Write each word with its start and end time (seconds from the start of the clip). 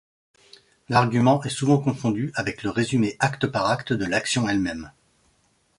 L'argument 0.89 1.43
est 1.43 1.49
souvent 1.49 1.77
confondu 1.77 2.31
avec 2.33 2.63
le 2.63 2.71
résumé 2.71 3.15
acte 3.19 3.45
par 3.45 3.67
acte 3.69 3.93
de 3.93 4.05
l'action 4.05 4.49
elle-même. 4.49 4.89